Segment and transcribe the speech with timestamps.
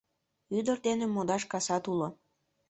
[0.57, 2.07] —Ӱдыр дене модаш касат уло.